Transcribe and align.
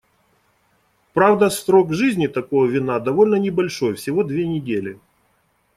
Правда, 1.13 1.51
срок 1.51 1.93
жизни 1.93 2.25
такого 2.25 2.65
вина 2.65 2.97
довольно 2.99 3.35
небольшой— 3.35 3.93
всего 3.93 4.23
две 4.23 4.47
недели. 4.47 4.99